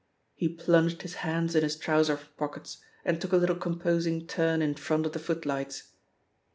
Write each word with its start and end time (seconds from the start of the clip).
He 0.33 0.49
plunged 0.49 1.03
his 1.03 1.13
hands 1.21 1.55
in 1.55 1.61
his 1.61 1.75
trousers 1.75 2.21
pockets 2.35 2.79
and 3.05 3.21
took 3.21 3.33
a 3.33 3.37
little 3.37 3.55
composing 3.55 4.25
turn 4.25 4.63
in 4.63 4.73
front 4.73 5.05
of 5.05 5.11
the 5.11 5.19
footlights. 5.19 5.89